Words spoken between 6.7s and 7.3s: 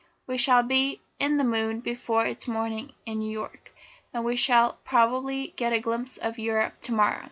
to morrow."